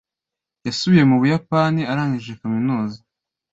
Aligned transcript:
Yasubiye 0.65 1.03
mu 1.09 1.15
Buyapani 1.21 1.81
arangije 1.91 2.37
kaminuza. 2.41 2.97